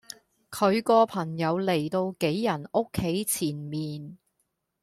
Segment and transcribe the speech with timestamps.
[0.49, 4.17] 佢個朋友嚟到杞人屋企前面